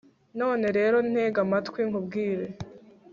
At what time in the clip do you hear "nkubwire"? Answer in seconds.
1.89-2.45